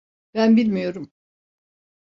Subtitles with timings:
[0.33, 1.11] Ben bilmiyorum.